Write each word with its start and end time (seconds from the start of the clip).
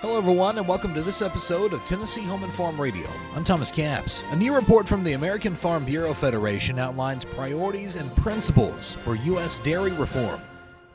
Hello, 0.00 0.16
everyone, 0.16 0.56
and 0.56 0.66
welcome 0.66 0.94
to 0.94 1.02
this 1.02 1.20
episode 1.20 1.74
of 1.74 1.84
Tennessee 1.84 2.24
Home 2.24 2.42
and 2.42 2.50
Farm 2.54 2.80
Radio. 2.80 3.06
I'm 3.34 3.44
Thomas 3.44 3.70
Capps. 3.70 4.24
A 4.30 4.36
new 4.36 4.54
report 4.54 4.88
from 4.88 5.04
the 5.04 5.12
American 5.12 5.54
Farm 5.54 5.84
Bureau 5.84 6.14
Federation 6.14 6.78
outlines 6.78 7.22
priorities 7.22 7.96
and 7.96 8.16
principles 8.16 8.94
for 8.94 9.14
U.S. 9.14 9.58
dairy 9.58 9.92
reform. 9.92 10.40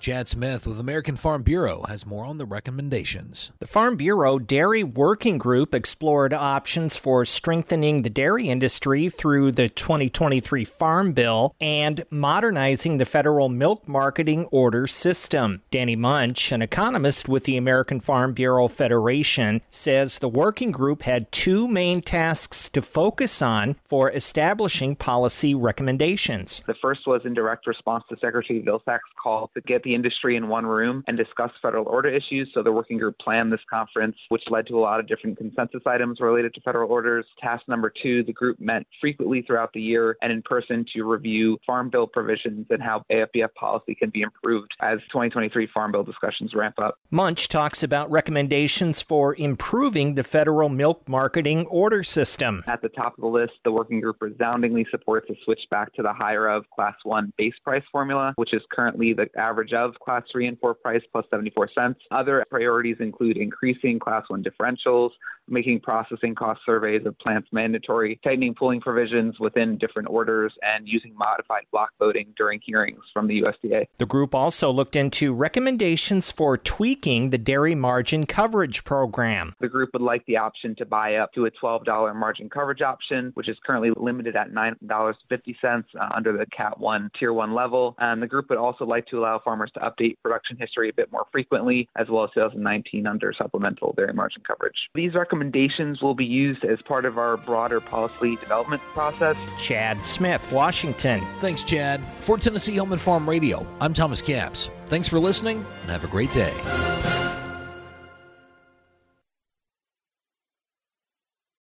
Chad 0.06 0.28
Smith 0.28 0.68
with 0.68 0.80
American 0.80 1.16
Farm 1.16 1.42
Bureau 1.42 1.84
has 1.88 2.06
more 2.06 2.26
on 2.26 2.38
the 2.38 2.46
recommendations. 2.46 3.52
The 3.58 3.66
Farm 3.66 3.96
Bureau 3.96 4.38
Dairy 4.38 4.84
Working 4.84 5.40
Group 5.40 5.74
explored 5.74 6.32
options 6.32 6.96
for 6.96 7.26
strengthening 7.26 8.04
the 8.04 8.12
dairy 8.12 8.48
industry 8.48 9.10
through 9.10 9.54
the 9.54 9.68
2023 9.68 10.64
Farm 10.64 11.14
Bill 11.14 11.56
and 11.60 12.06
modernizing 12.12 13.00
the 13.00 13.06
federal 13.06 13.50
milk 13.50 13.88
marketing 13.88 14.46
order 14.52 14.86
system. 14.86 15.64
Danny 15.72 15.96
Munch, 15.96 16.52
an 16.52 16.62
economist 16.62 17.28
with 17.28 17.46
the 17.46 17.58
American 17.58 18.00
Farm 18.00 18.34
Bureau 18.34 18.68
Federation, 18.68 19.64
says 19.70 20.20
the 20.20 20.30
working 20.30 20.70
group 20.70 21.02
had 21.02 21.32
two 21.32 21.68
main 21.68 22.00
tasks 22.00 22.70
to 22.70 22.84
focus 22.84 23.42
on 23.42 23.76
for 23.84 24.12
establishing 24.12 24.96
policy 24.96 25.56
recommendations. 25.56 26.62
The 26.68 26.76
first 26.80 27.08
was 27.08 27.22
in 27.26 27.34
direct 27.34 27.66
response 27.66 28.04
to 28.10 28.18
Secretary 28.22 28.62
Vilsack's 28.62 29.02
call 29.20 29.50
to 29.56 29.62
get 29.62 29.82
the 29.82 29.95
industry 29.96 30.36
in 30.36 30.48
one 30.48 30.66
room 30.66 31.04
and 31.08 31.18
discuss 31.18 31.52
federal 31.62 31.88
order 31.88 32.10
issues. 32.10 32.50
So 32.54 32.62
the 32.62 32.72
working 32.72 32.98
group 32.98 33.18
planned 33.20 33.52
this 33.52 33.62
conference, 33.70 34.16
which 34.30 34.44
led 34.50 34.68
to 34.68 34.78
a 34.78 34.82
lot 34.82 35.00
of 35.00 35.08
different 35.08 35.38
consensus 35.38 35.82
items 35.86 36.20
related 36.20 36.54
to 36.56 36.62
federal 36.62 36.92
orders. 36.92 37.26
Task 37.42 37.64
number 37.68 37.92
two, 38.02 38.24
the 38.24 38.34
group 38.34 38.60
met 38.60 38.86
frequently 39.02 39.42
throughout 39.42 39.72
the 39.74 39.82
year 39.82 40.18
and 40.22 40.32
in 40.32 40.42
person 40.42 40.86
to 40.94 41.04
review 41.04 41.58
Farm 41.66 41.90
Bill 41.90 42.08
provisions 42.08 42.68
and 42.70 42.82
how 42.82 43.04
AFBF 43.12 43.54
policy 43.56 43.96
can 43.96 44.10
be 44.10 44.22
improved 44.22 44.72
as 44.82 45.00
2023 45.12 45.68
Farm 45.74 45.92
Bill 45.92 46.04
discussions 46.04 46.54
ramp 46.54 46.76
up. 46.80 47.00
Munch 47.10 47.48
talks 47.48 47.84
about 47.84 48.12
recommendations 48.12 49.02
for 49.02 49.36
improving 49.36 50.16
the 50.16 50.24
federal 50.24 50.70
milk 50.70 51.08
marketing 51.08 51.66
order 51.68 52.04
system. 52.04 52.64
At 52.68 52.82
the 52.82 52.90
top 52.90 53.18
of 53.18 53.22
the 53.22 53.28
list, 53.28 53.54
the 53.64 53.72
working 53.72 54.02
group 54.02 54.18
resoundingly 54.22 54.86
supports 54.92 55.30
a 55.30 55.36
switch 55.44 55.62
back 55.70 55.94
to 55.94 56.02
the 56.02 56.14
higher 56.14 56.48
of 56.48 56.70
Class 56.70 56.96
1 57.04 57.34
base 57.38 57.54
price 57.64 57.84
formula, 57.92 58.34
which 58.36 58.54
is 58.54 58.62
currently 58.72 59.14
the 59.14 59.28
average 59.38 59.74
of 59.76 59.94
Class 60.00 60.24
3 60.32 60.48
and 60.48 60.60
4 60.60 60.74
price 60.76 61.02
plus 61.12 61.26
74 61.30 61.70
cents. 61.78 62.00
Other 62.12 62.46
priorities 62.50 62.98
include 63.00 63.38
increasing 63.38 64.00
Class 64.00 64.24
1 64.28 64.44
differentials, 64.44 65.12
making 65.48 65.80
processing 65.82 66.36
cost 66.36 66.62
surveys 66.66 67.06
of 67.06 67.18
plants 67.20 67.48
mandatory, 67.52 68.20
tightening 68.24 68.54
pooling 68.54 68.82
provisions 68.82 69.40
within 69.40 69.78
different 69.78 70.10
orders, 70.10 70.54
and 70.62 70.88
using 70.88 71.16
modified 71.16 71.64
block 71.72 71.92
voting 72.00 72.34
during 72.38 72.60
hearings 72.64 73.02
from 73.14 73.28
the 73.28 73.42
USDA. 73.42 73.86
The 73.98 74.06
group 74.06 74.34
also 74.34 74.72
looked 74.72 74.96
into 74.96 75.34
recommendations 75.34 76.32
for 76.32 76.58
tweaking 76.58 77.30
the 77.30 77.38
dairy 77.38 77.76
margin 77.76 78.26
coverage 78.26 78.84
program. 78.84 79.54
The 79.60 79.70
group 79.70 79.92
would 79.94 80.02
like 80.02 80.26
the 80.26 80.38
option 80.38 80.76
to 80.78 80.86
buy 80.86 81.16
up 81.16 81.34
to 81.34 81.46
a 81.46 81.52
$12 81.52 82.16
margin 82.16 82.50
coverage 82.50 82.82
option, 82.82 83.32
which 83.36 83.50
is 83.50 83.58
currently 83.66 83.92
limited 83.96 84.36
at 84.36 84.52
$9.50 84.52 85.84
uh, 86.00 86.10
under 86.16 86.38
the 86.38 86.46
Cat 86.48 86.80
1 86.80 87.12
Tier 87.20 87.34
1 87.34 87.54
level. 87.54 87.96
And 88.00 88.22
the 88.22 88.28
group 88.28 88.50
would 88.50 88.58
also 88.58 88.86
like 88.86 89.06
to 89.08 89.20
allow 89.20 89.40
farmers 89.40 89.72
to 89.76 89.80
update 89.80 90.18
production 90.24 90.58
history 90.58 90.90
a 90.90 90.94
bit 90.94 91.12
more 91.12 91.26
frequently, 91.32 91.88
as 91.96 92.08
well 92.10 92.24
as 92.24 92.32
2019 92.34 93.08
under 93.08 93.34
supplemental 93.38 93.94
dairy 93.96 94.14
margin 94.14 94.42
coverage. 94.46 94.76
These 94.94 95.16
recommendations 95.36 96.02
will 96.02 96.16
be 96.16 96.26
used 96.26 96.64
as 96.64 96.82
part 96.84 97.04
of 97.06 97.18
our 97.18 97.36
broader 97.36 97.82
policy 97.82 98.38
development 98.38 98.82
process. 98.94 99.36
Chad 99.60 100.04
Smith, 100.06 100.42
Washington. 100.52 101.22
Thanks, 101.42 101.64
Chad. 101.64 102.04
For 102.22 102.38
Tennessee 102.38 102.78
Home 102.78 102.94
and 102.94 103.02
Farm 103.02 103.28
Radio, 103.28 103.68
I'm 103.82 103.94
Thomas 103.94 104.22
Capps. 104.22 104.70
Thanks 104.86 105.10
for 105.10 105.20
listening 105.20 105.66
and 105.82 105.92
have 105.92 106.06
a 106.06 106.08
great 106.08 106.32
day. 106.34 106.54